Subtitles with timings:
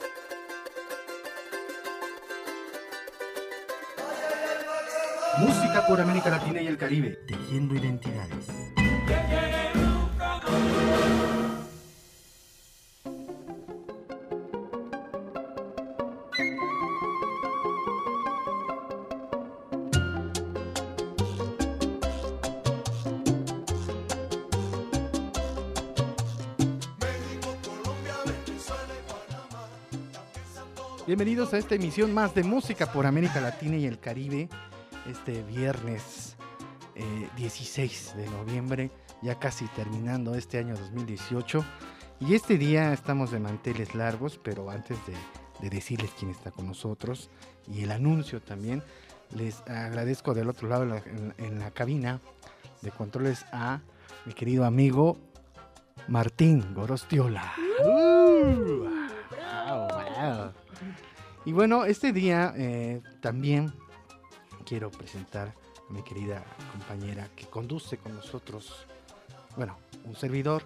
[5.81, 8.47] Por América Latina y el Caribe, tejiendo identidades.
[31.05, 34.49] Bienvenidos a esta emisión más de Música por América Latina y el Caribe.
[35.09, 36.35] Este viernes
[36.95, 38.89] eh, 16 de noviembre,
[39.21, 41.63] ya casi terminando este año 2018.
[42.21, 45.13] Y este día estamos de manteles largos, pero antes de,
[45.61, 47.29] de decirles quién está con nosotros
[47.67, 48.81] y el anuncio también,
[49.35, 52.21] les agradezco del otro lado en la, en- en la cabina
[52.81, 53.81] de controles a
[54.25, 55.17] mi querido amigo
[56.07, 57.53] Martín Gorostiola.
[57.83, 60.51] Uh, wow, wow.
[61.43, 63.73] Y bueno, este día eh, también
[64.65, 65.53] quiero presentar
[65.89, 68.85] a mi querida compañera que conduce con nosotros,
[69.55, 70.63] bueno, un servidor.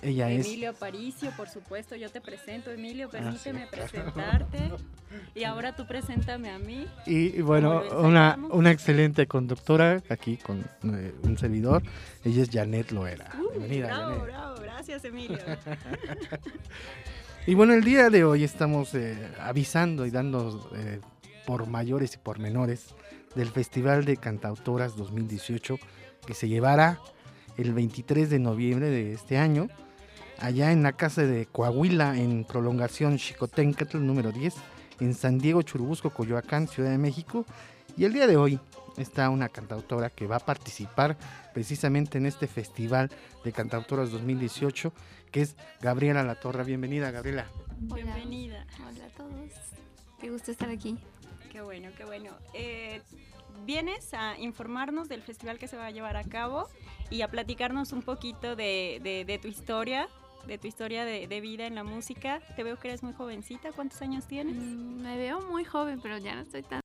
[0.00, 0.46] Ella es...
[0.46, 3.88] Emilio Aparicio, por supuesto, yo te presento, Emilio, permíteme Ah, sí, claro.
[3.90, 4.70] presentarte.
[5.34, 6.88] Y ahora tú preséntame a mí.
[7.06, 11.82] Y, bueno, una, una excelente conductora aquí con eh, un servidor.
[12.24, 13.30] Ella es Janet Loera.
[13.52, 14.24] Bienvenida, bravo, Janet.
[14.24, 15.38] bravo, gracias Emilio.
[17.44, 21.00] Y bueno, el día de hoy estamos eh, avisando y dando eh,
[21.46, 22.94] por mayores y por menores
[23.34, 25.78] del Festival de Cantautoras 2018
[26.26, 27.00] que se llevará
[27.56, 29.68] el 23 de noviembre de este año
[30.38, 34.54] allá en la casa de Coahuila en prolongación Chicotencatl número 10
[35.00, 37.44] en San Diego, Churubusco, Coyoacán, Ciudad de México.
[37.96, 38.60] Y el día de hoy
[38.96, 41.16] está una cantautora que va a participar
[41.54, 43.10] precisamente en este Festival
[43.44, 44.92] de Cantautoras 2018
[45.30, 46.62] que es Gabriela La Torre.
[46.62, 47.46] Bienvenida, Gabriela.
[47.78, 48.66] Bienvenida.
[48.78, 49.50] Hola a todos.
[50.20, 50.98] Qué gusto estar aquí.
[51.52, 52.30] Qué bueno, qué bueno.
[52.54, 53.02] Eh,
[53.66, 56.66] vienes a informarnos del festival que se va a llevar a cabo
[57.10, 60.08] y a platicarnos un poquito de, de- de tu historia,
[60.46, 62.40] de tu historia de, de vida en la música.
[62.56, 63.70] Te veo que eres muy jovencita.
[63.72, 64.56] ¿Cuántos años tienes?
[64.56, 66.80] Mm, Me veo muy joven, pero ya no estoy tan.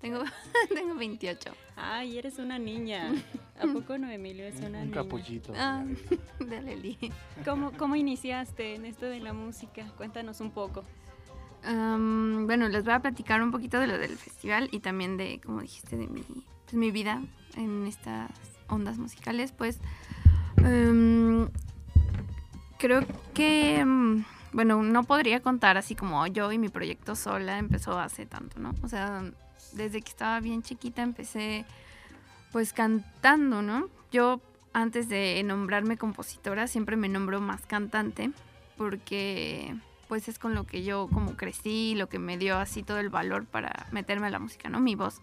[0.00, 0.22] Tengo,
[0.74, 1.50] tengo 28.
[1.74, 3.10] Ay, eres una niña.
[3.60, 4.46] ¿A poco no, Emilio?
[4.46, 5.02] Es una Un niña.
[5.02, 5.52] capullito.
[5.56, 5.84] Ah,
[6.38, 6.96] de Leli.
[7.44, 9.84] ¿Cómo, ¿Cómo iniciaste en esto de la música?
[9.96, 10.84] Cuéntanos un poco.
[11.66, 15.62] Bueno, les voy a platicar un poquito de lo del festival y también de, como
[15.62, 17.22] dijiste, de mi, pues, mi vida
[17.56, 18.30] en estas
[18.68, 19.52] ondas musicales.
[19.52, 19.80] Pues
[20.58, 21.48] em,
[22.78, 27.98] creo que, em, bueno, no podría contar así como yo y mi proyecto sola empezó
[27.98, 28.74] hace tanto, ¿no?
[28.82, 29.24] O sea,
[29.72, 31.64] desde que estaba bien chiquita empecé
[32.52, 33.88] pues cantando, ¿no?
[34.12, 34.40] Yo
[34.72, 38.30] antes de nombrarme compositora siempre me nombro más cantante
[38.76, 39.74] porque
[40.08, 43.10] pues es con lo que yo como crecí, lo que me dio así todo el
[43.10, 44.80] valor para meterme a la música, ¿no?
[44.80, 45.20] Mi voz.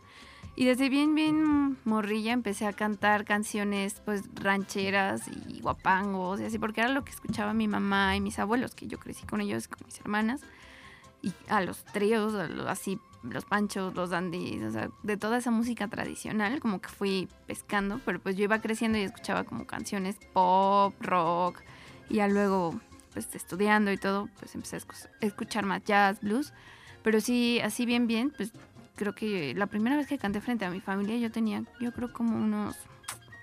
[0.56, 6.60] Y desde bien, bien morrilla empecé a cantar canciones pues rancheras y guapangos y así,
[6.60, 9.68] porque era lo que escuchaba mi mamá y mis abuelos, que yo crecí con ellos,
[9.68, 10.42] con mis hermanas.
[11.24, 12.36] Y a los tríos,
[12.68, 17.30] así, los panchos, los dandies, o sea, de toda esa música tradicional, como que fui
[17.48, 21.62] pescando, pero pues yo iba creciendo y escuchaba como canciones pop, rock,
[22.10, 22.80] y ya luego,
[23.14, 26.54] pues estudiando y todo, pues empecé a escu- a escuchar más jazz, blues,
[27.04, 28.52] pero sí, así bien, bien, pues
[28.96, 32.12] creo que la primera vez que canté frente a mi familia yo tenía, yo creo
[32.12, 32.76] como unos,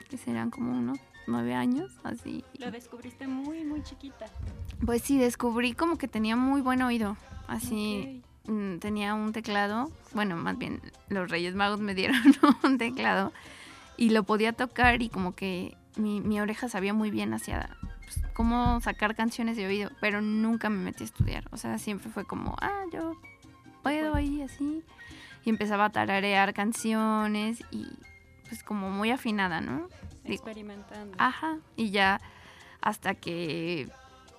[0.09, 2.45] que serán como unos nueve años, así.
[2.59, 4.27] Lo descubriste muy, muy chiquita.
[4.85, 7.17] Pues sí, descubrí como que tenía muy buen oído,
[7.49, 12.17] así mm, tenía un teclado, bueno, más bien los Reyes Magos me dieron
[12.65, 13.33] un teclado
[13.97, 17.77] y lo podía tocar y como que mi, mi oreja sabía muy bien hacia
[18.33, 22.25] cómo sacar canciones de oído, pero nunca me metí a estudiar, o sea, siempre fue
[22.25, 23.21] como, ah, yo
[23.83, 24.83] puedo ahí así
[25.45, 27.87] y empezaba a tararear canciones y
[28.49, 29.89] pues como muy afinada, ¿no?
[30.25, 31.17] Experimentando.
[31.19, 32.21] Ajá, y ya
[32.81, 33.89] hasta que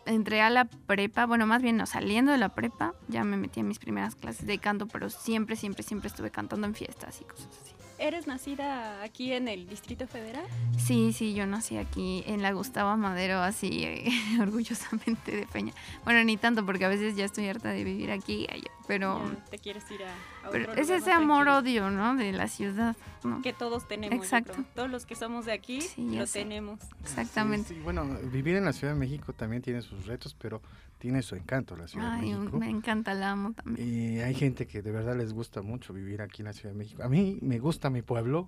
[0.06, 3.60] entré a la prepa, bueno, más bien no, saliendo de la prepa, ya me metí
[3.60, 7.26] a mis primeras clases de canto, pero siempre, siempre, siempre estuve cantando en fiestas y
[7.26, 7.81] cosas así.
[8.02, 10.44] ¿Eres nacida aquí en el Distrito Federal?
[10.78, 14.10] Sí, sí, yo nací aquí en la Gustavo Madero, así eh,
[14.42, 15.72] orgullosamente de Peña.
[16.04, 19.46] Bueno, ni tanto, porque a veces ya estoy harta de vivir aquí, ay, pero, Ya
[19.52, 22.16] te quieres ir a, a pero es ese amor-odio, ¿no?
[22.16, 23.42] De la ciudad, ¿no?
[23.44, 24.18] que todos tenemos.
[24.18, 24.54] yo Exacto.
[24.54, 24.66] creo.
[24.74, 26.40] Todos los que somos de aquí Sí, lo sé.
[26.40, 26.80] tenemos.
[27.02, 27.70] Exactamente.
[27.70, 30.60] Sí, sí, bueno, vivir en la Ciudad de México también tiene sus retos, pero
[31.02, 32.58] tiene su encanto la Ciudad Ay, de México.
[32.60, 33.88] me encanta, la amo también.
[33.90, 36.78] Y hay gente que de verdad les gusta mucho vivir aquí en la Ciudad de
[36.78, 37.02] México.
[37.02, 38.48] A mí me gusta mi pueblo.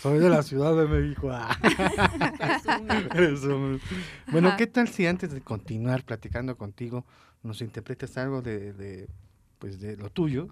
[0.00, 1.28] Soy de la Ciudad de México.
[1.30, 1.54] Ah.
[4.32, 4.56] Bueno, Ajá.
[4.56, 7.04] ¿qué tal si antes de continuar platicando contigo
[7.42, 9.08] nos interpretas algo de, de,
[9.58, 10.48] pues de lo tuyo?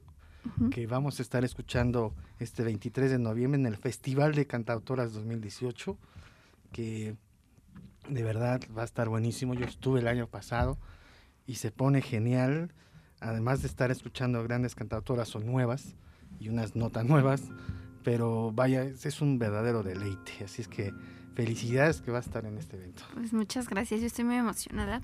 [0.71, 5.99] Que vamos a estar escuchando este 23 de noviembre en el Festival de Cantautoras 2018,
[6.73, 7.15] que
[8.09, 9.53] de verdad va a estar buenísimo.
[9.55, 10.79] Yo estuve el año pasado
[11.50, 12.73] y se pone genial,
[13.19, 15.97] además de estar escuchando grandes cantautoras o nuevas
[16.38, 17.43] y unas notas nuevas,
[18.05, 20.44] pero vaya, es, un verdadero deleite.
[20.44, 20.94] Así es que
[21.35, 23.02] felicidades que va a estar en este evento.
[23.14, 25.00] Pues muchas gracias, yo estoy muy emocionada.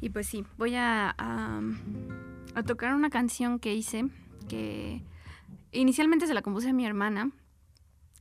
[0.00, 4.08] Y pues sí, voy a, a tocar una canción que hice,
[4.48, 5.04] que
[5.70, 7.30] inicialmente se la compuse a mi hermana,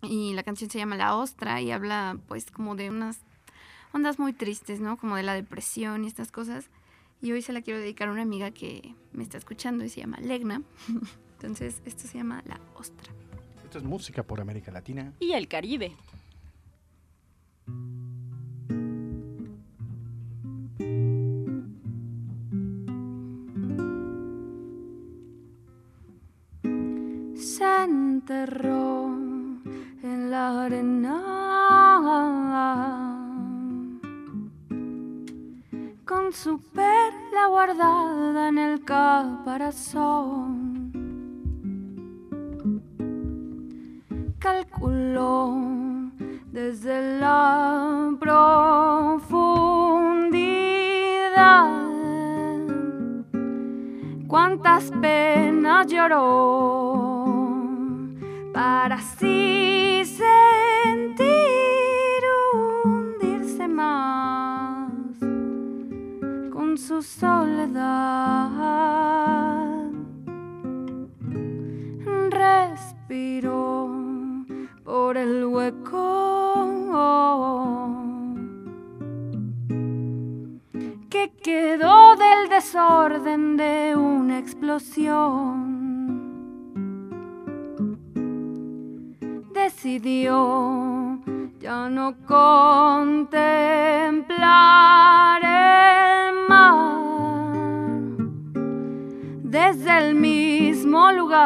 [0.04, 3.18] y la canción se llama La Ostra y habla pues como de unas
[3.94, 4.98] ondas muy tristes, ¿no?
[4.98, 6.70] Como de la depresión y estas cosas.
[7.22, 10.02] Y hoy se la quiero dedicar a una amiga que me está escuchando y se
[10.02, 10.64] llama Legna.
[11.40, 13.14] Entonces, esto se llama La Ostra.
[13.64, 15.14] Esto es música por América Latina.
[15.20, 15.96] Y el Caribe.
[27.34, 29.08] se enterró
[30.04, 31.42] en la arena
[36.12, 40.12] con su perla guardada en el caparazón.
[44.38, 45.56] Calculó
[46.52, 49.22] desde la profundidad
[54.28, 57.24] cuántas penas lloró
[58.52, 61.61] para así sentir
[66.78, 68.22] su soledad.
[72.30, 73.90] Respiró
[74.84, 76.32] por el hueco
[81.10, 85.72] que quedó del desorden de una explosión.
[89.54, 91.20] Decidió
[91.60, 93.22] ya no contemplar
[99.74, 101.46] desde el mismo lugar,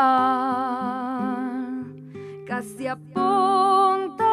[2.47, 4.23] casi a punto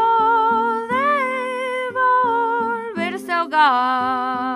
[0.88, 4.51] de volverse a ahogar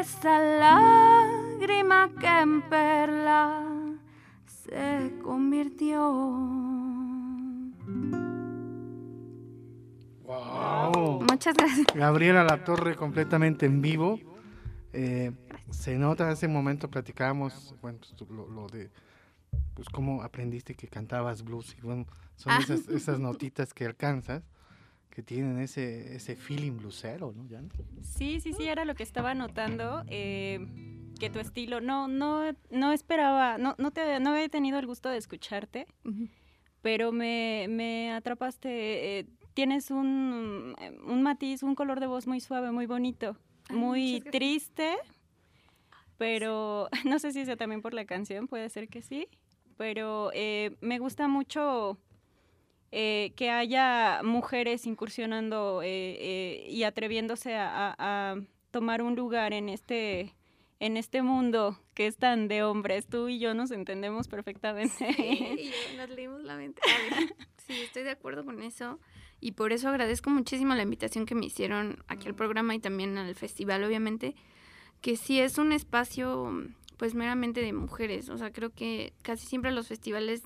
[0.00, 3.62] Esa lágrima que en perla
[4.46, 6.00] se convirtió.
[10.24, 11.22] ¡Wow!
[11.22, 11.86] Muchas gracias.
[11.94, 14.18] Gabriela La Torre completamente en vivo.
[14.92, 15.32] Eh,
[15.70, 18.90] se nota, en ese momento platicábamos, bueno, pues, lo, lo de,
[19.74, 21.74] pues cómo aprendiste que cantabas blues.
[21.78, 22.58] Y bueno, son Ah.
[22.62, 24.42] esas, esas notitas que alcanzas
[25.10, 27.70] que tienen ese, ese feeling bluesero, ¿no, Jan?
[28.02, 30.04] Sí, sí, sí, era lo que estaba notando.
[30.08, 30.58] eh,
[31.20, 35.08] que tu estilo, no, no, no esperaba, no, no, te, no había tenido el gusto
[35.08, 35.86] de escucharte,
[36.80, 39.18] pero me, me atrapaste.
[39.20, 40.74] eh, tienes un,
[41.06, 43.36] un matiz, un color de voz muy suave, muy bonito,
[43.68, 44.96] Ay, muy triste,
[46.18, 49.28] pero no sé si sea también por la canción, puede ser que sí,
[49.76, 51.98] pero eh, me gusta mucho
[52.92, 55.88] eh, que haya mujeres incursionando eh,
[56.20, 58.36] eh, y atreviéndose a, a- a
[58.70, 60.34] tomar un lugar en este
[60.78, 63.06] en este mundo que es tan de hombres.
[63.06, 65.12] Tú y yo nos entendemos perfectamente.
[65.14, 66.80] Sí, nos leímos la mente.
[67.66, 68.98] Sí, estoy de acuerdo con eso.
[69.40, 73.16] Y por eso agradezco muchísimo la invitación que me hicieron aquí al programa y también
[73.16, 74.34] al festival, obviamente,
[75.00, 76.52] que sí es un espacio
[76.96, 78.28] pues meramente de mujeres.
[78.28, 80.42] O sea, creo que casi siempre los festivales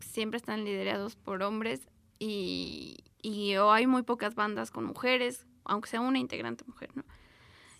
[0.00, 5.88] siempre están liderados por hombres y, y o hay muy pocas bandas con mujeres, aunque
[5.88, 7.04] sea una integrante mujer, ¿no?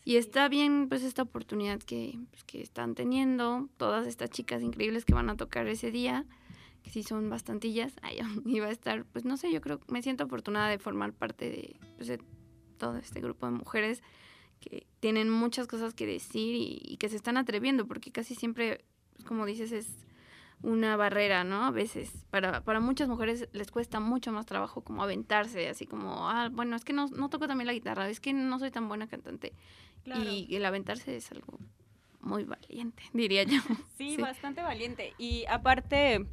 [0.06, 5.06] Y está bien, pues, esta oportunidad que, pues, que están teniendo todas estas chicas increíbles
[5.06, 6.26] que van a tocar ese día,
[6.82, 7.94] que sí son bastantillas.
[8.02, 11.48] Ay, iba a estar, pues, no sé, yo creo, me siento afortunada de formar parte
[11.48, 12.20] de, pues, de
[12.76, 14.02] todo este grupo de mujeres
[14.60, 18.84] que tienen muchas cosas que decir y, y que se están atreviendo, porque casi siempre,
[19.14, 20.04] pues, como dices, es
[20.62, 21.64] una barrera, ¿no?
[21.64, 26.28] A veces, para, para muchas mujeres les cuesta mucho más trabajo como aventarse, así como,
[26.30, 28.88] ah, bueno, es que no, no toco también la guitarra, es que no soy tan
[28.88, 29.52] buena cantante.
[30.06, 31.58] Y el aventarse es algo
[32.20, 33.58] muy valiente, diría yo.
[33.98, 35.14] Sí, bastante valiente.
[35.18, 36.26] Y aparte,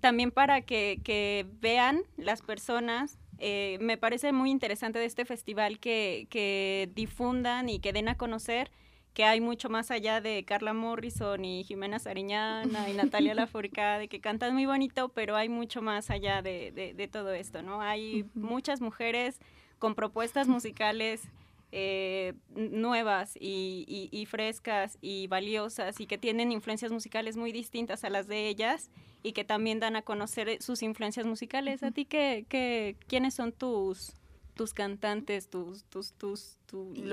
[0.00, 5.78] también para que, que vean las personas, eh, me parece muy interesante de este festival
[5.78, 8.70] que, que difundan y que den a conocer
[9.14, 14.20] que hay mucho más allá de Carla Morrison y Jimena Sariñana y Natalia Lafourcade, que
[14.20, 17.80] cantan muy bonito, pero hay mucho más allá de, de, todo esto, ¿no?
[17.80, 19.38] Hay muchas mujeres
[19.78, 21.22] con propuestas musicales
[21.70, 28.10] eh, nuevas y, y, frescas y valiosas y que tienen influencias musicales muy distintas a
[28.10, 28.90] las de ellas
[29.22, 31.82] y que también dan a conocer sus influencias musicales.
[31.82, 34.14] ¿A ti qué, qué, quiénes son tus
[34.54, 36.58] tus cantantes, tus, tus, tus,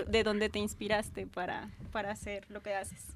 [0.07, 3.07] de dónde te inspiraste para, para hacer lo que haces?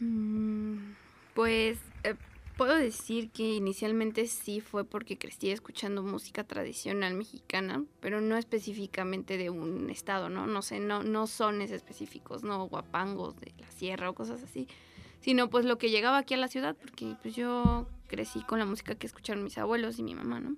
[0.00, 0.92] Mm,
[1.34, 2.14] pues eh,
[2.56, 9.36] puedo decir que inicialmente sí fue porque crecí escuchando música tradicional mexicana, pero no específicamente
[9.36, 10.46] de un estado, ¿no?
[10.46, 14.68] No sé, no, no sones específicos, no guapangos de la sierra o cosas así,
[15.20, 18.66] sino pues lo que llegaba aquí a la ciudad, porque pues yo crecí con la
[18.66, 20.56] música que escucharon mis abuelos y mi mamá, ¿no?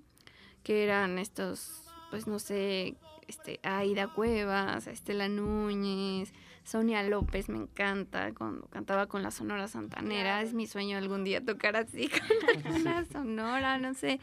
[0.63, 2.95] Que eran estos pues no sé,
[3.27, 10.41] este, Aida Cuevas, Estela Núñez, Sonia López me encanta, cuando cantaba con la Sonora Santanera,
[10.41, 12.09] es mi sueño algún día tocar así
[12.63, 14.19] con la Sonora, no sé,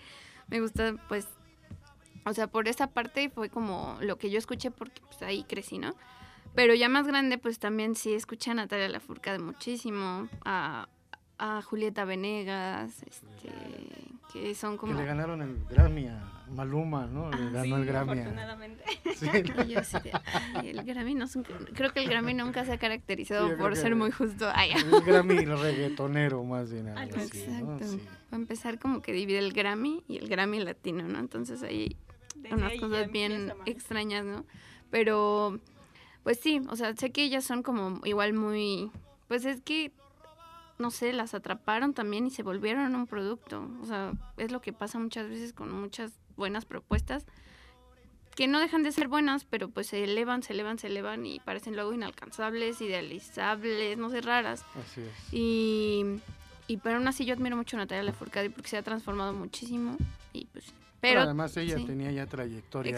[0.48, 1.26] me gusta pues,
[2.24, 5.78] o sea, por esa parte fue como lo que yo escuché porque pues ahí crecí,
[5.78, 5.94] ¿no?
[6.54, 10.88] Pero ya más grande pues también sí escuché a Natalia Lafourcade muchísimo, a,
[11.38, 13.50] a Julieta Venegas, este,
[14.32, 14.92] que son como...
[14.92, 17.30] Que le ganaron el Grammy a Maluma, ¿no?
[17.30, 18.20] Le ah, ganó el Grammy.
[18.20, 18.84] Afortunadamente.
[19.14, 19.28] Sí.
[20.64, 21.26] el Grammy no
[21.74, 24.48] creo que el Grammy nunca se ha caracterizado por ser muy justo.
[24.54, 26.88] Ay, el Grammy reggaetonero más bien.
[26.88, 27.78] Exacto.
[28.30, 31.18] Para empezar como que divide el Grammy y el Grammy latino, ¿no?
[31.18, 31.96] Entonces ahí
[32.50, 34.44] unas cosas bien extrañas, ¿no?
[34.90, 35.58] Pero
[36.22, 38.90] pues sí, o sea, sé que ellas son como igual muy
[39.28, 39.92] pues es que
[40.78, 43.68] no sé, las atraparon también y se volvieron un producto.
[43.80, 47.26] O sea, es lo que pasa muchas veces con muchas buenas propuestas
[48.34, 51.38] que no dejan de ser buenas, pero pues se elevan, se elevan, se elevan y
[51.40, 54.64] parecen luego inalcanzables, idealizables, no sé, raras.
[54.74, 55.32] Así es.
[55.32, 56.20] Y,
[56.66, 59.96] y pero aún así yo admiro mucho a Natalia Lafourcade porque se ha transformado muchísimo
[60.32, 60.72] y pues
[61.04, 62.96] pero, además ella tenía ya trayectoria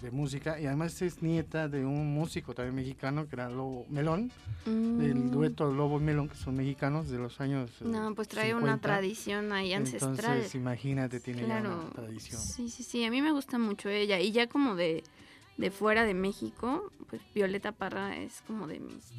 [0.00, 4.30] de, música y además es nieta de un músico también mexicano que era Lobo Melón,
[4.66, 5.30] del mm.
[5.30, 7.70] dueto Lobo Melón, que son mexicanos de los años.
[7.80, 10.14] No, pues trae una tradición ahí ancestral.
[10.18, 12.40] Entonces, imagínate, tiene ya una tradición.
[12.40, 15.04] Sí, sí, sí, a mí me gusta mucho ella y ya como de,
[15.56, 19.12] de fuera de México, pues Violeta Parra es como de mis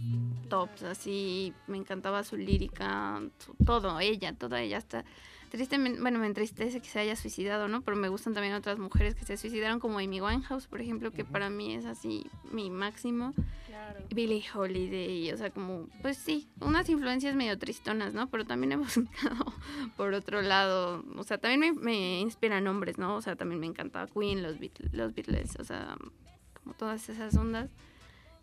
[0.50, 3.22] tops, así, me encantaba su lírica,
[3.66, 5.06] todo, ella, toda ella, hasta
[5.56, 7.82] tristemente, bueno, me entristece que se haya suicidado, ¿no?
[7.82, 11.24] Pero me gustan también otras mujeres que se suicidaron, como Amy Winehouse, por ejemplo, que
[11.24, 13.34] para mí es así mi máximo.
[13.68, 14.00] Claro.
[14.14, 18.30] Billie Holiday, o sea, como, pues sí, unas influencias medio tristonas, ¿no?
[18.30, 19.54] Pero también he buscado
[19.96, 23.16] por otro lado, o sea, también me, me inspiran hombres, ¿no?
[23.16, 25.96] O sea, también me encantaba Queen, los Beatles, los Beatles, o sea,
[26.62, 27.70] como todas esas ondas.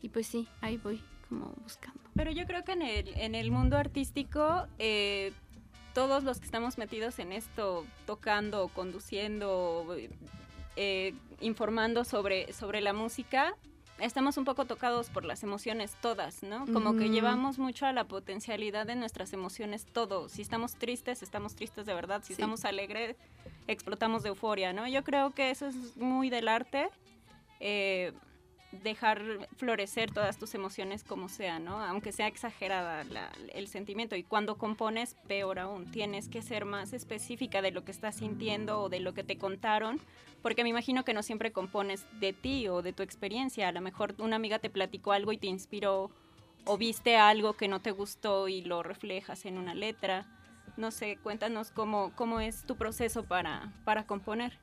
[0.00, 2.00] Y pues sí, ahí voy como buscando.
[2.14, 5.32] Pero yo creo que en el, en el mundo artístico eh,
[5.94, 9.96] todos los que estamos metidos en esto, tocando, conduciendo,
[10.76, 13.54] eh, informando sobre, sobre la música,
[13.98, 16.66] estamos un poco tocados por las emociones todas, ¿no?
[16.72, 20.28] Como que llevamos mucho a la potencialidad de nuestras emociones todo.
[20.28, 22.22] Si estamos tristes, estamos tristes de verdad.
[22.24, 23.16] Si estamos alegres,
[23.68, 24.88] explotamos de euforia, ¿no?
[24.88, 26.88] Yo creo que eso es muy del arte.
[27.60, 28.12] Eh,
[28.72, 31.80] dejar florecer todas tus emociones como sea, ¿no?
[31.84, 33.04] Aunque sea exagerada
[33.52, 34.16] el sentimiento.
[34.16, 38.80] Y cuando compones, peor aún, tienes que ser más específica de lo que estás sintiendo
[38.80, 40.00] o de lo que te contaron,
[40.40, 43.68] porque me imagino que no siempre compones de ti o de tu experiencia.
[43.68, 46.10] A lo mejor una amiga te platicó algo y te inspiró,
[46.64, 50.26] o viste algo que no te gustó y lo reflejas en una letra.
[50.76, 54.58] No sé, cuéntanos cómo, cómo es tu proceso para, para componer.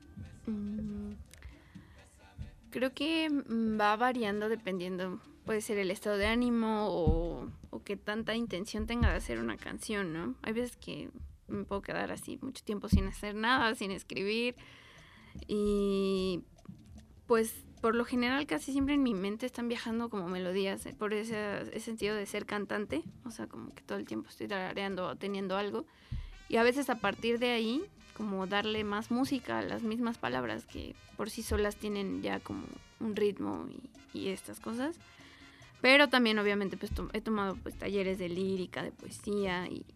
[0.46, 1.12] Mm,
[2.70, 7.96] Creo que mm, va variando dependiendo, puede ser el estado de ánimo o, o que
[7.96, 10.34] tanta intención tenga de hacer una canción, ¿no?
[10.42, 11.10] Hay veces que
[11.48, 14.56] me puedo quedar así mucho tiempo sin hacer nada, sin escribir
[15.46, 16.42] y
[17.26, 21.14] pues por lo general casi siempre en mi mente están viajando como melodías, eh, por
[21.14, 25.06] ese, ese sentido de ser cantante, o sea, como que todo el tiempo estoy tarareando
[25.06, 25.86] o teniendo algo.
[26.48, 27.84] Y a veces a partir de ahí,
[28.20, 32.64] como darle más música a las mismas palabras que por sí solas tienen ya como
[33.00, 33.66] un ritmo
[34.12, 34.96] y, y estas cosas.
[35.80, 39.86] Pero también obviamente pues to- he tomado pues talleres de lírica, de poesía y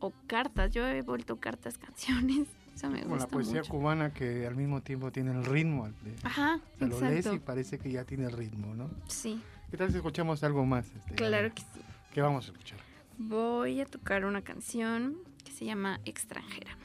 [0.00, 0.70] o cartas.
[0.72, 2.46] Yo he vuelto cartas canciones.
[2.74, 3.70] Eso me Como la gusta poesía mucho.
[3.72, 5.88] cubana que al mismo tiempo tiene el ritmo.
[5.88, 8.90] de- Ajá, te lo lees y parece que ya tiene el ritmo, ¿no?
[9.08, 10.84] Sí, ¿Qué tal si escuchamos algo más?
[10.94, 11.54] este, claro Gabriela?
[11.54, 11.80] que sí.
[12.12, 12.78] ¿Qué vamos a escuchar?
[13.16, 16.76] Voy a tocar una canción que se llama Extranjera.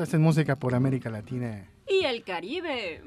[0.00, 1.68] Estás en Música por América Latina.
[1.86, 3.02] Y el Caribe.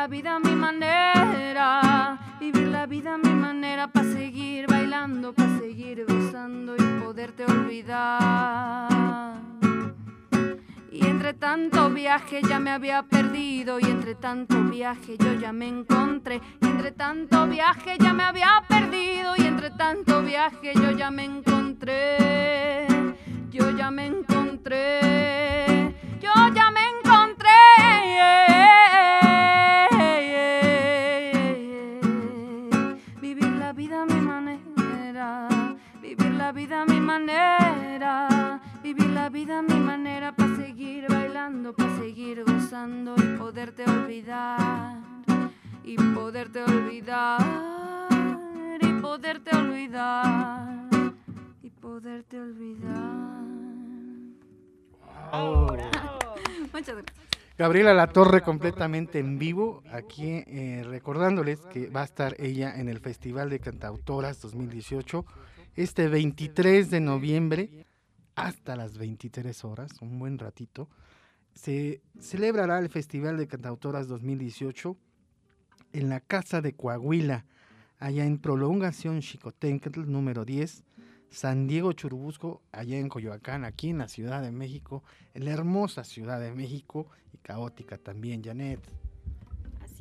[0.00, 5.58] La vida a mi manera, vivir la vida a mi manera para seguir bailando, para
[5.58, 8.88] seguir gozando y poderte olvidar.
[10.90, 15.68] Y entre tanto viaje ya me había perdido y entre tanto viaje yo ya me
[15.68, 16.40] encontré.
[16.62, 21.24] Y entre tanto viaje ya me había perdido y entre tanto viaje yo ya me
[21.24, 22.86] encontré.
[23.50, 25.94] Yo ya me encontré.
[26.22, 26.89] Yo ya me.
[36.70, 38.60] Vida a mi manera.
[38.80, 44.98] Vivir la vida a mi manera para seguir bailando, para seguir gozando y poderte olvidar.
[45.82, 47.40] Y poderte olvidar.
[48.80, 50.88] Y poderte olvidar.
[51.60, 53.42] Y poderte olvidar.
[55.32, 55.76] Bravo.
[56.72, 57.30] Muchas gracias.
[57.58, 62.88] Gabriela La Torre completamente en vivo, aquí eh, recordándoles que va a estar ella en
[62.88, 65.26] el Festival de Cantautoras 2018
[65.82, 67.86] este 23 de noviembre
[68.34, 70.90] hasta las 23 horas, un buen ratito.
[71.54, 74.94] Se celebrará el Festival de Cantautoras 2018
[75.94, 77.46] en la Casa de Coahuila,
[77.98, 80.84] allá en Prolongación Chicotencatl número 10,
[81.30, 86.04] San Diego Churubusco, allá en Coyoacán, aquí en la Ciudad de México, en la hermosa
[86.04, 88.80] Ciudad de México y caótica también, Janet.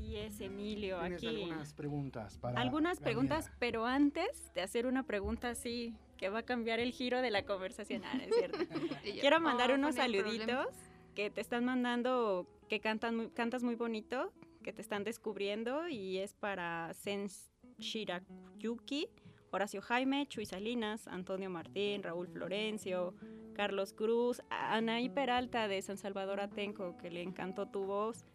[0.10, 0.98] Así es, Emilio.
[1.02, 3.06] ¿Tienes Aquí algunas preguntas para algunas Gabriela?
[3.28, 7.30] preguntas, pero antes de hacer una pregunta así que va a cambiar el giro de
[7.30, 8.58] la conversación, ah, es cierto.
[9.22, 10.24] Quiero mandar Oh, unos el problema.
[10.48, 10.76] saluditos
[11.14, 16.18] que te están mandando, que cantan muy, cantas muy bonito, que te están descubriendo y
[16.18, 19.10] es para Sens Shirayuki,
[19.52, 23.14] Horacio Jaime, Chuy Salinas, Antonio Martín, Raúl Florencio,
[23.54, 28.26] Carlos Cruz, Anaí Peralta de San Salvador Atenco, que le encantó tu voz,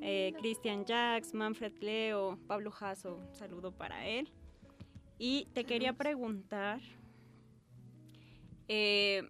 [0.00, 0.32] eh.
[0.38, 4.28] Cristian Jax, Manfred Leo, Pablo Jasso, saludo para él.
[5.18, 6.80] Y te quería preguntar,
[8.68, 9.22] Eh,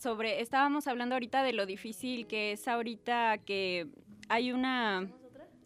[0.00, 3.88] sobre, estábamos hablando ahorita de lo difícil que es ahorita que
[4.28, 5.10] hay una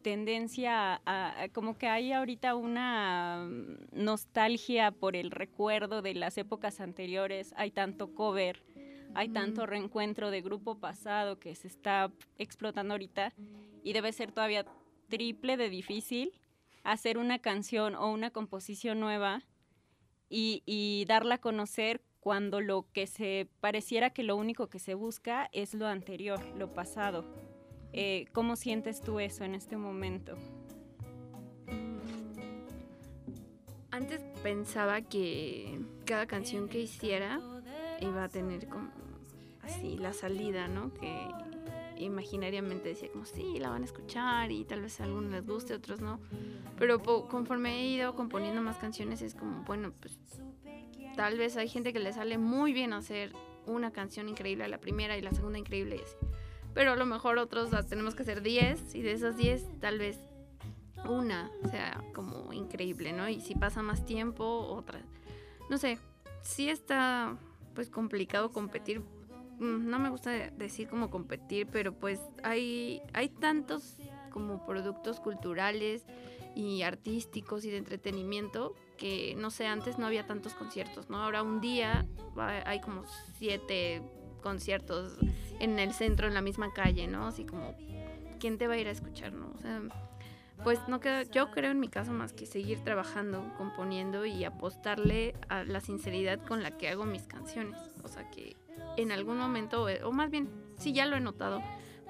[0.03, 3.47] tendencia a, como que hay ahorita una
[3.93, 8.63] nostalgia por el recuerdo de las épocas anteriores, hay tanto cover,
[9.15, 13.33] hay tanto reencuentro de grupo pasado que se está explotando ahorita
[13.83, 14.65] y debe ser todavía
[15.09, 16.33] triple de difícil
[16.85, 19.43] hacer una canción o una composición nueva
[20.29, 24.95] y, y darla a conocer cuando lo que se pareciera que lo único que se
[24.95, 27.25] busca es lo anterior, lo pasado.
[27.93, 30.37] Eh, ¿Cómo sientes tú eso en este momento?
[33.91, 37.41] Antes pensaba que cada canción que hiciera
[38.03, 38.91] iba a tener como
[39.63, 40.93] así la salida, ¿no?
[40.95, 41.29] Que
[41.97, 45.75] imaginariamente decía como sí, la van a escuchar y tal vez a algunos les guste,
[45.75, 46.21] otros no.
[46.79, 50.19] Pero conforme he ido componiendo más canciones es como, bueno, pues
[51.17, 53.33] tal vez hay gente que le sale muy bien hacer
[53.67, 56.17] una canción increíble a la primera y la segunda increíble y así
[56.75, 60.19] pero a lo mejor otros tenemos que hacer 10 y de esas 10 tal vez
[61.09, 63.29] una sea como increíble, ¿no?
[63.29, 65.01] Y si pasa más tiempo, otra.
[65.69, 65.99] No sé,
[66.43, 67.37] sí está
[67.75, 69.01] pues complicado competir.
[69.59, 73.97] Mm, no me gusta decir como competir, pero pues hay, hay tantos
[74.31, 76.05] como productos culturales
[76.55, 81.23] y artísticos y de entretenimiento que no sé, antes no había tantos conciertos, ¿no?
[81.23, 82.07] Ahora un día
[82.65, 83.05] hay como
[83.37, 84.01] siete
[84.43, 85.19] conciertos
[85.59, 87.27] en el centro, en la misma calle, ¿no?
[87.27, 87.75] Así como,
[88.39, 89.53] ¿quién te va a ir a escuchar, no?
[89.57, 89.83] O sea,
[90.63, 95.35] pues no queda, yo creo en mi caso más que seguir trabajando, componiendo y apostarle
[95.49, 97.79] a la sinceridad con la que hago mis canciones.
[98.05, 98.57] O sea que
[98.97, 101.61] en algún momento, o más bien, sí ya lo he notado,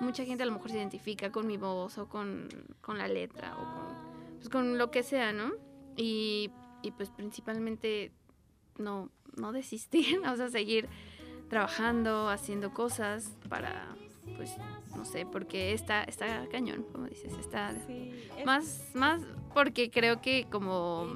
[0.00, 2.48] mucha gente a lo mejor se identifica con mi voz o con,
[2.80, 5.52] con la letra o con, pues con lo que sea, ¿no?
[5.96, 6.50] Y,
[6.82, 8.12] y pues principalmente
[8.78, 10.88] no, no desistir, o sea, seguir
[11.48, 13.94] trabajando, haciendo cosas para,
[14.36, 14.56] pues,
[14.96, 17.74] no sé, porque está, está cañón, como dices, está
[18.44, 19.22] más, más
[19.54, 21.08] porque creo que como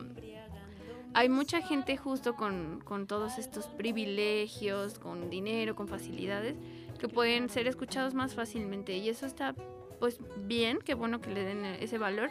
[1.16, 6.56] hay mucha gente justo con, con todos estos privilegios, con dinero, con facilidades,
[6.98, 8.94] que pueden ser escuchados más fácilmente.
[8.98, 9.54] Y eso está
[9.98, 12.28] pues bien, qué bueno que le den ese valor,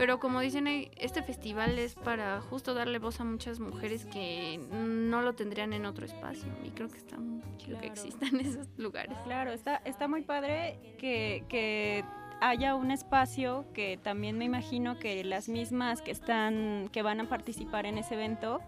[0.00, 5.20] pero como dicen, este festival es para justo darle voz a muchas mujeres que no
[5.20, 6.50] lo tendrían en otro espacio.
[6.64, 9.18] Y creo que está muy chido que existan esos lugares.
[9.24, 12.02] Claro, está, está muy padre que, que
[12.40, 17.28] haya un espacio que también me imagino que las mismas que están, que van a
[17.28, 18.62] participar en ese evento,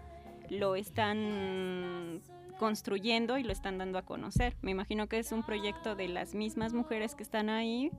[0.51, 2.21] lo están
[2.59, 4.55] construyendo y lo están dando a conocer.
[4.61, 7.89] Me imagino que es un proyecto de las mismas mujeres que están ahí,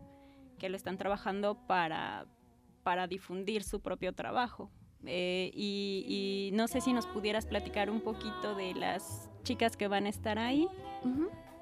[0.61, 2.27] que lo están trabajando para
[2.85, 4.71] para difundir su propio trabajo.
[5.07, 10.07] Eh, y, no sé si nos pudieras platicar un poquito de las chicas que van
[10.07, 10.69] a estar ahí,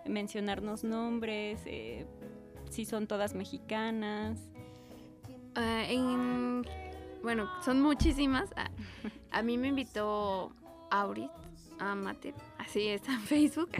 [0.06, 2.06] mencionarnos nombres, eh,
[2.70, 4.38] si son todas mexicanas.
[5.54, 5.85] Ah,
[7.22, 8.50] bueno, son muchísimas.
[8.56, 8.70] Ah,
[9.30, 10.52] a mí me invitó
[10.90, 11.30] Aurit
[11.78, 13.70] a Mate, así está en Facebook.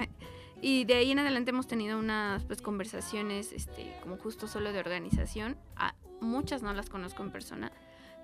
[0.61, 4.79] Y de ahí en adelante hemos tenido unas pues, conversaciones este, como justo solo de
[4.79, 5.57] organización.
[5.75, 7.73] Ah, muchas no las conozco en persona,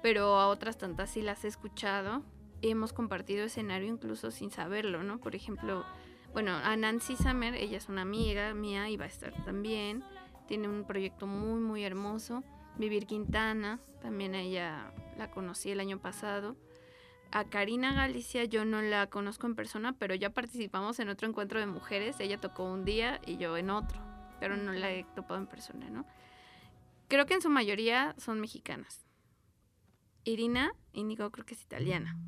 [0.03, 2.23] pero a otras tantas sí las he escuchado.
[2.63, 5.19] Hemos compartido escenario incluso sin saberlo, ¿no?
[5.19, 5.85] Por ejemplo,
[6.33, 10.03] bueno, a Nancy Summer, ella es una amiga mía y va a estar también.
[10.47, 12.43] Tiene un proyecto muy, muy hermoso.
[12.77, 16.57] Vivir Quintana, también a ella la conocí el año pasado.
[17.31, 21.61] A Karina Galicia yo no la conozco en persona, pero ya participamos en otro encuentro
[21.61, 22.21] de mujeres.
[22.21, 24.01] Ella tocó un día y yo en otro,
[24.41, 26.07] pero no la he topado en persona, ¿no?
[27.09, 29.07] Creo que en su mayoría son mexicanas.
[30.25, 32.19] Irina Inigo creo que es italiana.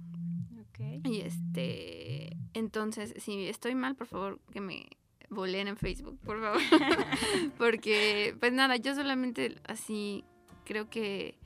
[0.71, 1.03] Okay.
[1.05, 4.87] Y este, entonces, si estoy mal, por favor, que me
[5.29, 6.61] volen en Facebook, por favor.
[7.59, 10.25] Porque, pues nada, yo solamente así
[10.65, 11.39] creo que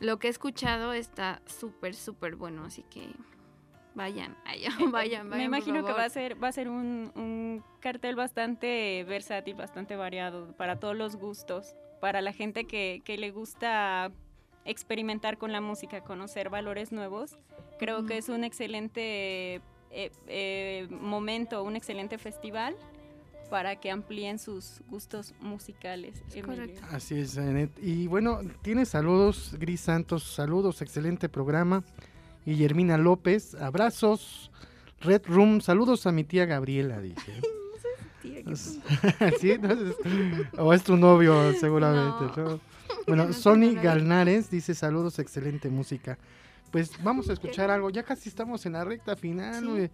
[0.00, 3.08] lo que he escuchado está súper, súper bueno, así que
[3.94, 8.16] vayan, vayan, vayan, Me imagino que va a ser, va a ser un, un cartel
[8.16, 11.74] bastante versátil, bastante variado, para todos los gustos
[12.06, 14.12] para la gente que, le gusta
[14.64, 17.36] experimentar con la música, conocer valores nuevos,
[17.80, 19.56] creo que es un excelente
[19.90, 22.76] eh, eh, momento, un excelente festival
[23.50, 26.22] para que amplíen sus gustos musicales.
[26.44, 26.80] Correcto.
[26.92, 27.72] Así es, Janet.
[27.82, 31.82] Y bueno, tiene saludos, Gris Santos, saludos, excelente programa.
[32.44, 34.52] Guillermina López, abrazos.
[35.00, 37.42] Red Room, saludos a mi tía Gabriela, dice.
[39.40, 39.52] ¿Sí?
[40.58, 42.60] o es tu novio, seguramente.
[43.08, 46.18] Bueno, Sony Galnares dice saludos, excelente música.
[46.72, 47.90] Pues vamos a escuchar algo.
[47.90, 49.64] Ya casi estamos en la recta final.
[49.76, 49.90] Ya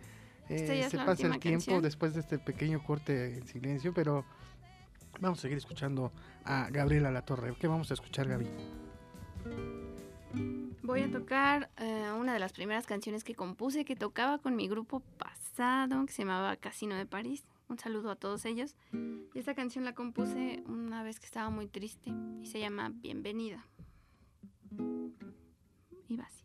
[0.48, 1.82] Eh, se pasa el tiempo canción.
[1.82, 4.24] después de este pequeño corte en silencio, pero
[5.20, 6.10] vamos a seguir escuchando
[6.44, 7.54] a Gabriela Latorre.
[7.58, 8.46] ¿Qué vamos a escuchar, Gaby?
[10.82, 14.68] Voy a tocar eh, una de las primeras canciones que compuse, que tocaba con mi
[14.68, 17.44] grupo pasado, que se llamaba Casino de París.
[17.72, 18.76] Un saludo a todos ellos.
[18.92, 23.66] Y esta canción la compuse una vez que estaba muy triste y se llama Bienvenida.
[26.06, 26.44] Y va así.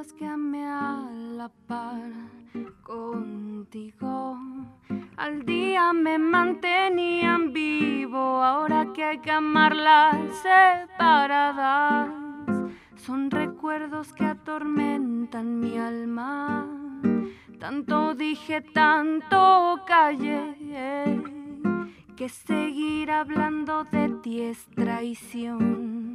[0.00, 2.10] Cosas que amé a la par
[2.82, 4.38] contigo.
[5.16, 12.08] Al día me mantenían vivo, ahora que hay que amarlas separadas.
[12.96, 16.66] Son recuerdos que atormentan mi alma.
[17.58, 21.20] Tanto dije, tanto callé,
[22.16, 26.09] que seguir hablando de ti es traición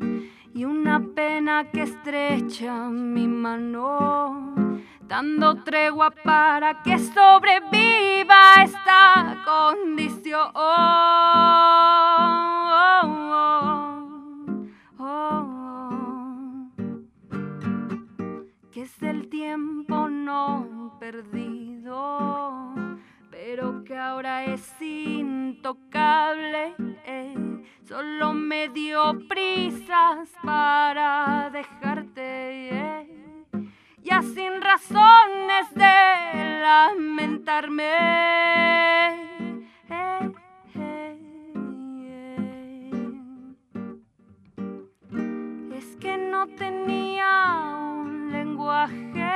[0.56, 4.54] y una pena que estrecha mi mano,
[5.02, 10.54] dando tregua para que sobreviva esta condición.
[18.72, 22.74] Que es el tiempo no perdido,
[23.30, 26.76] pero que ahora es intocable.
[27.06, 27.46] eh.
[27.88, 32.70] Solo me dio prisas para dejarte.
[32.76, 33.08] eh.
[34.02, 37.84] Ya sin razones de lamentarme.
[39.90, 40.32] eh,
[40.76, 41.18] eh,
[42.08, 42.92] eh.
[45.76, 47.30] Es que no tenía
[48.02, 49.32] un lenguaje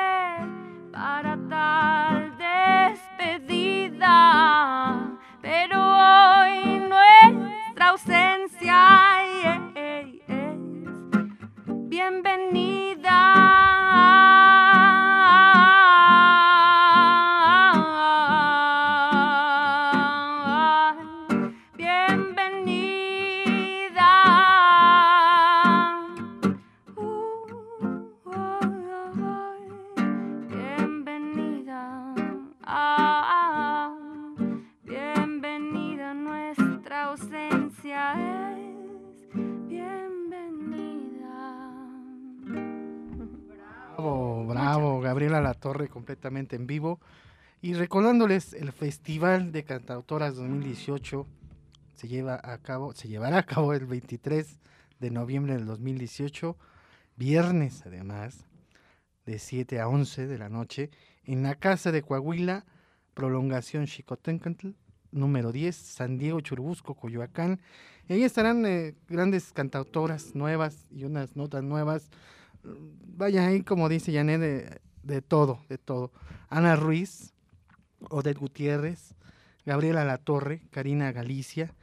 [0.92, 2.36] para tal
[3.20, 4.10] despedida,
[5.42, 5.99] pero
[8.00, 8.08] es
[11.90, 13.49] bienvenida.
[45.88, 47.00] Completamente en vivo.
[47.62, 51.26] Y recordándoles, el Festival de Cantautoras 2018
[51.96, 54.60] se lleva a cabo, se llevará a cabo el 23
[55.00, 56.58] de noviembre del 2018,
[57.18, 58.46] viernes además,
[59.26, 60.90] de 7 a 11 de la noche,
[61.26, 62.66] en la Casa de Coahuila,
[63.14, 64.70] prolongación Xicotencatl,
[65.12, 67.60] número 10, San Diego, Churubusco, Coyoacán.
[68.08, 72.10] Y ahí estarán eh, grandes cantautoras nuevas y unas notas nuevas.
[72.64, 76.12] Vaya ahí, como dice Janet, de, de todo, de todo.
[76.50, 77.34] Ana Ruiz,
[78.10, 79.16] Odette Gutiérrez,
[79.66, 81.74] Gabriela Latorre, Karina Galicia,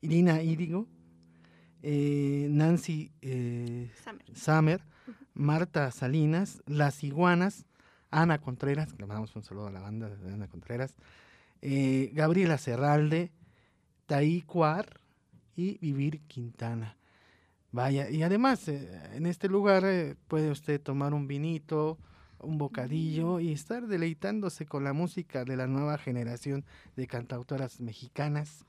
[0.00, 0.86] Irina Írigo,
[1.82, 4.36] eh, Nancy eh, Summer.
[4.36, 4.80] Summer,
[5.34, 7.66] Marta Salinas, Las Iguanas,
[8.10, 10.94] Ana Contreras, le mandamos un saludo a la banda de Ana Contreras,
[11.60, 13.32] eh, Gabriela Cerralde,
[14.06, 15.00] Taí Cuar
[15.54, 16.96] y Vivir Quintana.
[17.70, 19.84] Vaya, y además eh, en este lugar
[20.26, 21.98] puede usted tomar un vinito,
[22.40, 26.64] un bocadillo y estar deleitándose con la música de la nueva generación
[26.96, 28.64] de cantautoras mexicanas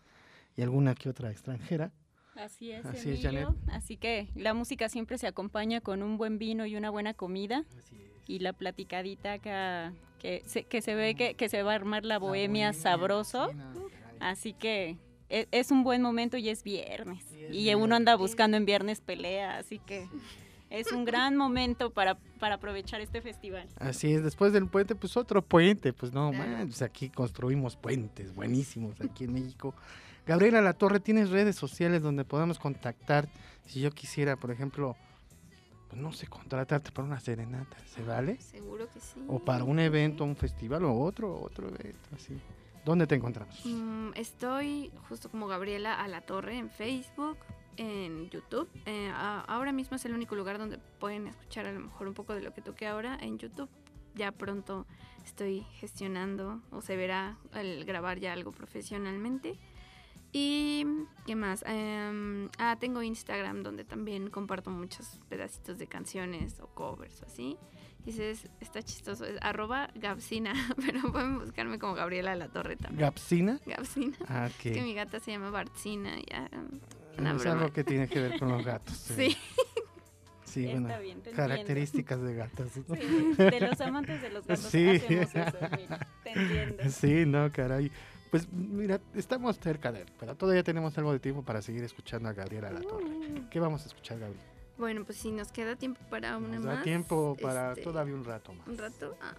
[0.55, 1.91] y alguna que otra extranjera.
[2.35, 3.55] Así es, Así es, Emilio.
[3.71, 7.65] Así que la música siempre se acompaña con un buen vino y una buena comida.
[8.27, 12.05] Y la platicadita acá, que se, que se ve que, que se va a armar
[12.05, 13.49] la bohemia sabroso.
[14.19, 14.97] Así que
[15.29, 17.25] e- es, un buen momento y es viernes.
[17.31, 20.07] Es y uno anda buscando en viernes pelea, así que
[20.69, 23.67] es un gran momento para, para aprovechar este festival.
[23.79, 28.99] Así es, después del puente, pues otro puente, pues no, manches, aquí construimos puentes buenísimos
[29.01, 29.73] aquí en México.
[30.25, 33.27] Gabriela La Torre, ¿tienes redes sociales donde podamos contactar?
[33.65, 34.95] Si yo quisiera, por ejemplo,
[35.89, 38.39] pues no sé, contratarte para una serenata, ¿se vale?
[38.39, 39.23] Seguro que sí.
[39.27, 42.39] O para un evento, un festival o otro, otro evento, así.
[42.85, 43.59] ¿Dónde te encontramos?
[43.65, 47.37] Mm, estoy justo como Gabriela a la Torre en Facebook,
[47.79, 48.69] en YouTube.
[48.85, 52.13] Eh, a- ahora mismo es el único lugar donde pueden escuchar a lo mejor un
[52.13, 53.69] poco de lo que toqué ahora en YouTube.
[54.15, 54.85] Ya pronto
[55.25, 59.57] estoy gestionando o se verá el grabar ya algo profesionalmente.
[60.31, 60.85] Y,
[61.25, 61.63] ¿qué más?
[61.65, 67.57] Em, ah, tengo Instagram donde también comparto muchos pedacitos de canciones o covers o así.
[68.05, 70.53] Dices, está chistoso, es arroba Gapsina,
[70.85, 73.01] pero pueden buscarme como Gabriela La Torre también.
[73.01, 73.59] ¿Gapsina?
[73.65, 74.17] Gapsina.
[74.27, 76.15] Ah, Es que que mi gata se llama Bartzina.
[76.29, 76.47] Ya,
[77.21, 77.61] una es broma.
[77.61, 78.95] algo que tiene que ver con los gatos.
[79.15, 79.35] Sí.
[80.45, 82.67] Sí, Está bueno, bien, te características de gatos.
[82.87, 82.95] ¿no?
[82.95, 83.01] Sí,
[83.37, 84.89] de los amantes de los gatos Sí.
[84.89, 86.83] hacemos eso, mira, te entiendo.
[86.89, 87.91] Sí, no, caray.
[88.31, 92.29] Pues mira, estamos cerca de él, pero todavía tenemos algo de tiempo para seguir escuchando
[92.29, 93.05] a Gabriela La Torre.
[93.51, 94.41] ¿Qué vamos a escuchar, Gabriel?
[94.79, 96.77] Bueno, pues si nos queda tiempo para una Nos más.
[96.77, 98.67] da tiempo para este, todavía un rato más.
[98.67, 99.15] ¿Un rato?
[99.21, 99.33] Ah.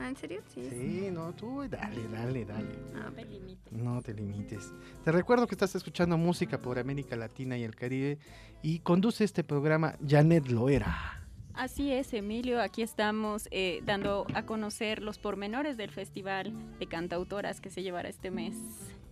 [0.00, 0.40] Ah, ¿en serio?
[0.54, 0.66] Sí.
[0.70, 2.78] Sí, no, tú dale, dale, dale.
[2.94, 3.72] Ah, No te limites.
[3.72, 4.72] No te limites.
[5.04, 8.18] Te recuerdo que estás escuchando música por América Latina y el Caribe
[8.62, 11.16] y conduce este programa Janet Loera.
[11.52, 12.62] Así es, Emilio.
[12.62, 18.08] Aquí estamos eh, dando a conocer los pormenores del Festival de Cantautoras que se llevará
[18.08, 18.54] este mes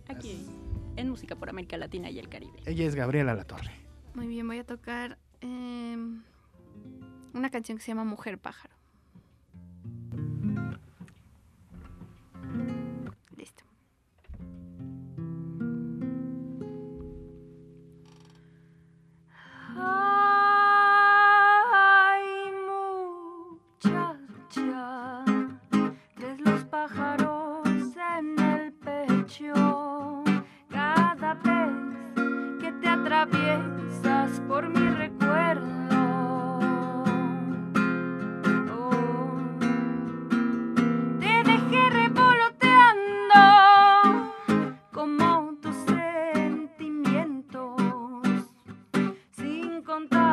[0.07, 0.47] aquí
[0.95, 2.59] en Música por América Latina y el Caribe.
[2.65, 3.71] Ella es Gabriela La Torre.
[4.15, 6.23] Muy bien, voy a tocar em,
[7.33, 8.73] una canción que se llama Mujer Pájaro.
[50.07, 50.28] Sin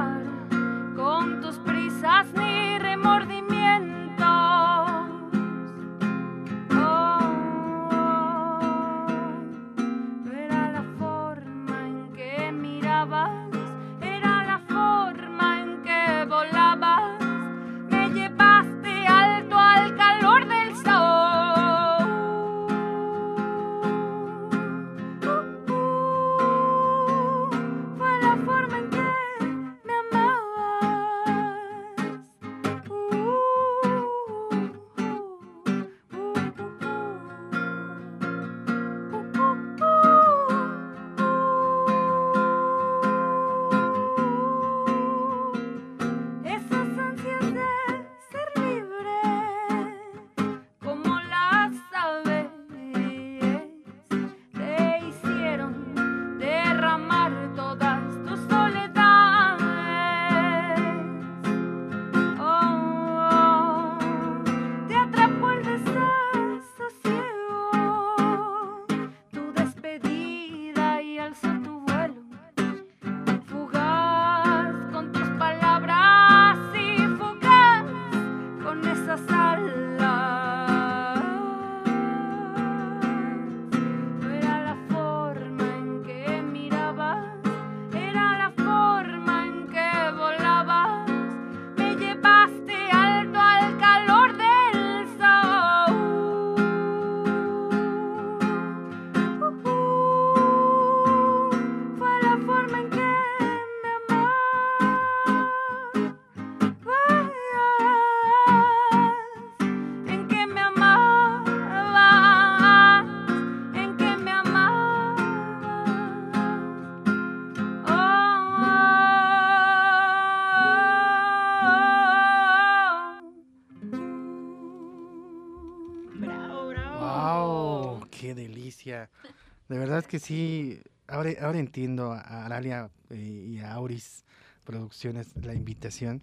[130.16, 130.80] que sí.
[131.08, 134.24] Ahora, ahora entiendo a Aralia eh, y a Auris
[134.64, 136.22] Producciones la invitación.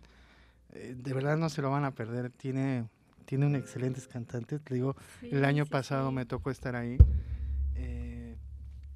[0.73, 2.32] Eh, de verdad no se lo van a perder.
[2.32, 2.86] Tiene,
[3.25, 4.62] tiene un excelentes cantantes.
[4.62, 6.15] Te digo, el año sí, pasado sí.
[6.15, 6.97] me tocó estar ahí.
[7.75, 8.36] Eh,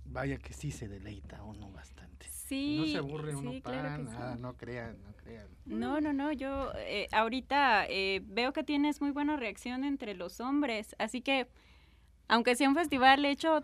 [0.06, 2.28] vaya que sí se deleita uno bastante.
[2.30, 4.18] Sí, no se aburre uno sí, para claro que sí.
[4.18, 5.48] nada, no crean, no crean.
[5.66, 10.40] No, no, no, yo eh, ahorita eh, veo que tienes muy buena reacción entre los
[10.40, 11.48] hombres, así que
[12.28, 13.64] aunque sea un festival hecho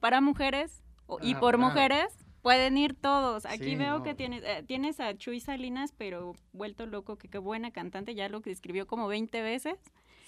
[0.00, 0.82] para mujeres
[1.22, 1.68] y Ah, por claro.
[1.70, 2.06] mujeres,
[2.42, 3.46] pueden ir todos.
[3.46, 4.02] Aquí Sí, veo no.
[4.02, 8.28] que tienes, eh, tienes a Chuy Salinas, pero vuelto loco, que qué buena cantante, ya
[8.28, 9.74] lo que escribió como 20 veces.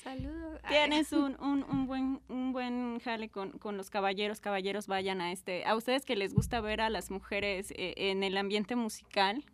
[0.02, 0.60] Saludos.
[0.68, 4.40] Tienes un, un, un buen, un buen jale con, con los caballeros.
[4.40, 5.64] Caballeros, vayan a este.
[5.64, 9.44] A ustedes que les gusta ver a las mujeres eh, en el ambiente musical,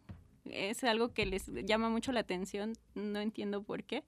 [0.46, 2.72] es algo que les llama mucho la atención.
[2.94, 4.04] No entiendo por qué.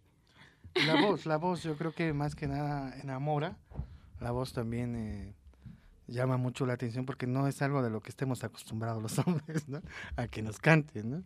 [0.86, 3.58] La voz, la voz, yo creo que más que nada enamora.
[4.18, 5.34] La voz también, eh,
[6.11, 9.68] llama mucho la atención porque no es algo de lo que estemos acostumbrados los hombres,
[9.68, 9.80] ¿no?
[10.16, 11.22] A que nos canten, ¿no?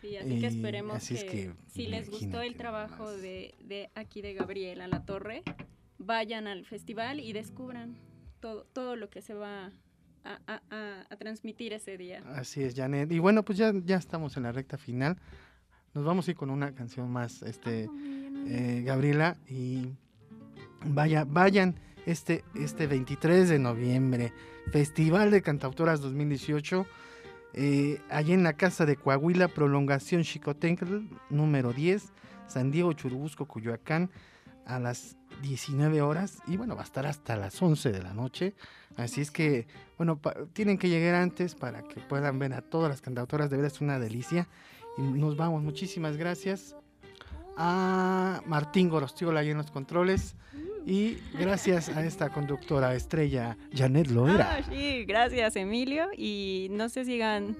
[0.00, 3.88] Sí, así que esperemos así es que, que si les gustó el trabajo de, de
[3.94, 5.42] aquí de Gabriela La Torre,
[5.98, 7.94] vayan al festival y descubran
[8.40, 9.66] todo, todo lo que se va
[10.24, 12.22] a, a- a- a transmitir ese día.
[12.34, 13.12] Así es, Janet.
[13.12, 15.16] Y bueno, pues ya, ya estamos en la recta final.
[15.94, 19.36] Nos vamos a ir con una canción más, este, Ah, eh, Gabriela.
[19.48, 19.92] Y
[20.84, 21.76] vaya, vayan
[22.06, 24.32] este, este 23 de noviembre,
[24.70, 26.86] Festival de Cantautoras 2018.
[27.54, 32.12] eh, allí en la Casa de Coahuila, Prolongación Chicotencl, número 10,
[32.46, 34.10] San Diego, Churubusco, Cuyoacán,
[34.64, 36.38] a las 19 horas.
[36.46, 38.54] Y bueno, va a estar hasta las 11 de la noche.
[38.96, 39.66] Así es que,
[39.98, 40.20] bueno,
[40.52, 43.50] tienen que llegar antes para que puedan ver a todas las cantautoras.
[43.50, 44.48] De verdad es una delicia.
[44.96, 45.62] Y nos vamos.
[45.62, 46.76] Muchísimas gracias
[47.56, 50.36] a Martín Gorostiola ahí en los controles.
[50.84, 54.56] Y gracias a esta conductora estrella, Janet Loera.
[54.58, 57.56] Ah, sí, gracias Emilio y no se sigan,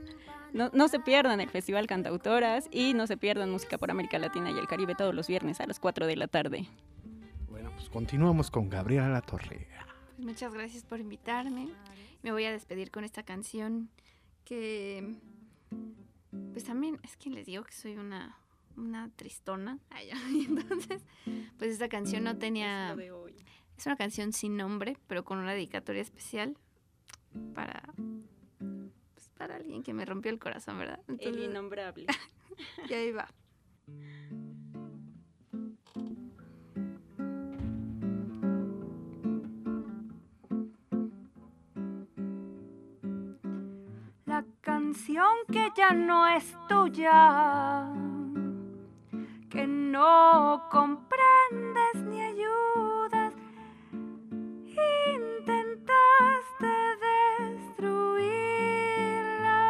[0.53, 4.51] no, no se pierdan el Festival Cantautoras y no se pierdan Música por América Latina
[4.51, 6.67] y el Caribe todos los viernes a las 4 de la tarde.
[7.49, 9.69] Bueno, pues continuamos con Gabriela La Torre.
[10.17, 11.69] Pues muchas gracias por invitarme.
[12.23, 13.89] Me voy a despedir con esta canción
[14.45, 15.17] que,
[16.53, 18.37] pues también es que les digo que soy una,
[18.77, 19.79] una tristona.
[20.33, 21.05] Y Entonces,
[21.59, 22.91] pues esta canción no tenía...
[22.91, 23.37] Es lo de hoy.
[23.77, 26.57] Es una canción sin nombre, pero con una dedicatoria especial
[27.55, 27.83] para,
[29.15, 31.01] pues, para alguien que me rompió el corazón, ¿verdad?
[31.19, 32.07] El innombrable.
[32.89, 33.29] y ahí va.
[44.27, 47.93] La canción que ya no es tuya,
[49.93, 53.35] no comprendes ni ayudas,
[55.05, 56.73] intentaste
[57.05, 59.61] destruirla.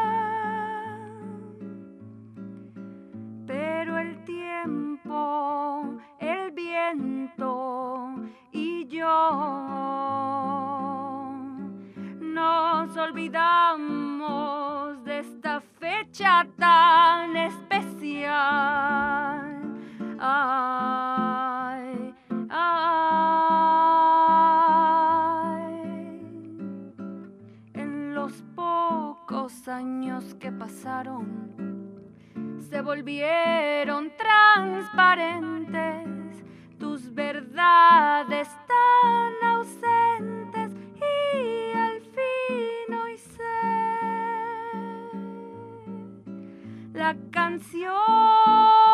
[3.48, 8.14] Pero el tiempo, el viento
[8.52, 9.08] y yo
[12.20, 17.36] nos olvidamos de esta fecha tan
[29.72, 31.48] años que pasaron,
[32.68, 36.44] se volvieron transparentes,
[36.78, 43.42] tus verdades tan ausentes y al fin hoy sé.
[46.92, 48.91] La canción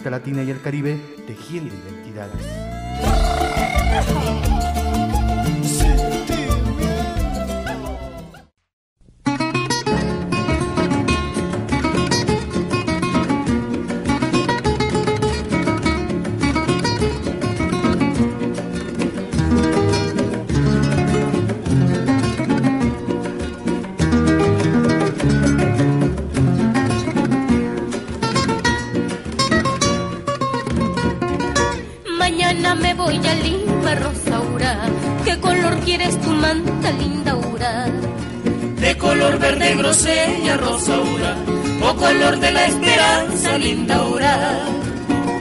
[0.00, 2.69] América Latina y el Caribe, tejiendo identidades.
[36.54, 37.86] Linda Aura?
[38.80, 41.36] de color verde grosella, Rosaura,
[41.82, 44.64] o color de la esperanza, linda Aura.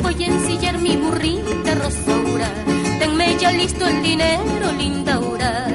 [0.02, 2.52] Voy a ensillar mi burrita, Rosaura.
[3.00, 5.68] Tenme ya listo el dinero, linda Aura.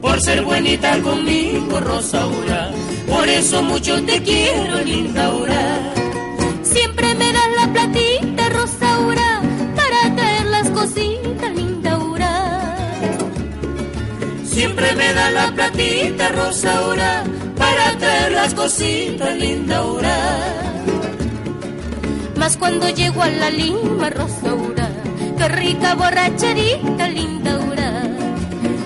[0.00, 2.70] Por ser buenita conmigo, Rosaura,
[3.08, 5.92] por eso mucho te quiero, linda Aura.
[6.62, 7.45] Siempre me das
[14.66, 17.22] Siempre me da la platita, Rosaura,
[17.56, 20.18] para traer las cositas, linda Aura.
[22.34, 24.88] Mas cuando llego a la Lima, Rosaura,
[25.38, 28.02] qué rica borracherita, linda Aura.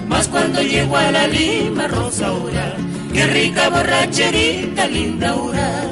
[0.06, 2.76] Más cuando llego a la Lima, Rosaura,
[3.14, 5.89] qué rica borracherita, linda Aura.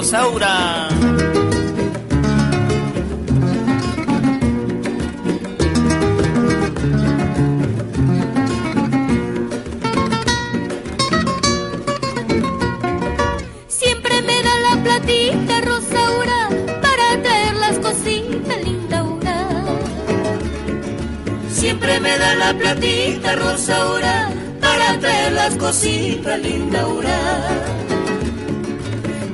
[0.00, 0.88] Rosaura.
[13.68, 16.48] Siempre me da la platita, Rosaura,
[16.80, 19.36] para traer las cositas, linda Aura.
[21.50, 24.30] siempre me da la platita Rosaura
[24.62, 27.79] para traer las cositas Lindaura.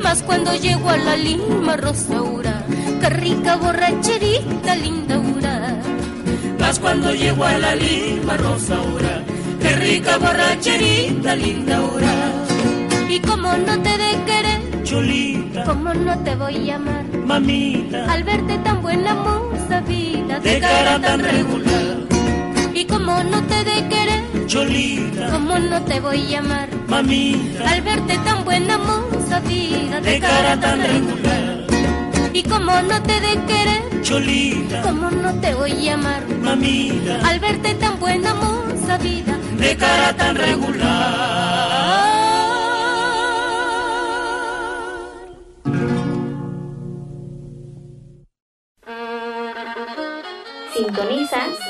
[0.06, 2.62] Más cuando llego a la Lima Rosaura,
[3.00, 5.82] qué rica borracherita Lindaura.
[6.60, 9.24] Más cuando llego a la Lima Rosaura,
[9.60, 12.14] qué rica borracherita Lindaura.
[13.08, 18.22] Y como no te de querer, Cholita, como no te voy a amar, mamita, al
[18.22, 21.96] verte tan buena moza vida, de cara tan regular.
[22.72, 27.82] Y como no te de querer, Cholita, como no te voy a amar, mamita, al
[27.82, 31.66] verte tan buena moza vida, de cara tan regular.
[32.32, 37.40] Y como no te de querer, Cholita, como no te voy a amar, mamita, al
[37.40, 41.26] verte tan buena moza vida, de cara tan regular.
[50.72, 51.65] Sintonizas